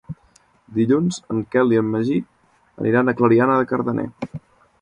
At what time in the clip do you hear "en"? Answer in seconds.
1.35-1.43, 1.81-1.93